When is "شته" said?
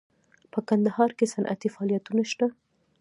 2.31-2.47